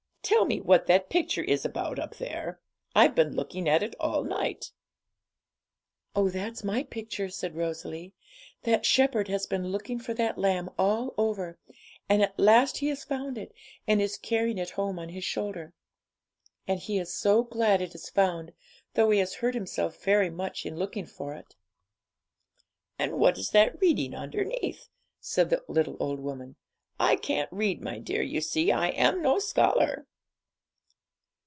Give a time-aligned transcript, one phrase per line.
[0.23, 2.61] Tell me what that picture is about up there?
[2.95, 4.71] I've been looking at it all night.'
[6.15, 8.13] 'Oh, that's my picture,' said Rosalie;
[8.61, 11.59] 'that shepherd has been looking for that lamb all over,
[12.07, 13.51] and at last he has found it,
[13.85, 15.73] and is carrying it home on his shoulder;
[16.65, 18.53] and he is so glad it is found,
[18.93, 21.55] though he has hurt himself very much in looking for it.'
[22.97, 24.87] 'And what is that reading underneath?'
[25.19, 26.55] said the little old woman.
[27.01, 30.07] 'I can't read, my dear, you see; I am no scholar.'